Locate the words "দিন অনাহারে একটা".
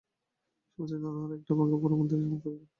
0.91-1.53